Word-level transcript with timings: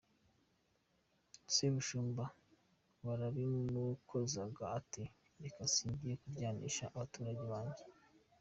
Sebushumba 1.53 2.23
barabimukozaga 3.05 4.63
ati 4.79 5.03
reka 5.41 5.61
singiye 5.73 6.13
kuryanisha 6.21 6.83
abaturage 6.93 7.43
banjye". 7.51 7.83